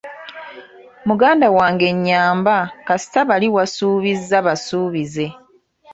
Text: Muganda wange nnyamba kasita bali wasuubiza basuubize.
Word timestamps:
Muganda 1.07 1.47
wange 1.57 1.87
nnyamba 1.95 2.55
kasita 2.87 3.19
bali 3.29 3.47
wasuubiza 3.55 4.37
basuubize. 4.47 5.25